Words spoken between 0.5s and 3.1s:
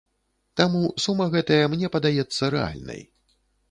Таму, сума гэтая мне падаецца рэальнай.